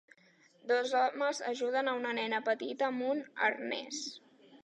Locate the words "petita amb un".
2.49-3.23